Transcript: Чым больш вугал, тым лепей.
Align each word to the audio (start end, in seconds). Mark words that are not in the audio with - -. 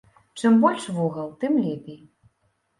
Чым 0.37 0.53
больш 0.63 0.83
вугал, 0.95 1.29
тым 1.39 1.53
лепей. 1.65 2.03